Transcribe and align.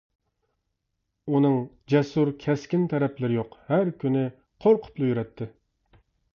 ئۇنىڭ 1.33 1.57
جەسۇر 1.93 2.33
كەسكىن 2.45 2.89
تەرەپلىرى 2.95 3.39
يوق، 3.39 3.55
ھەر 3.71 3.95
كۈنى 4.05 4.27
قورقۇپلا 4.67 5.15
يۈرەتتى. 5.15 5.53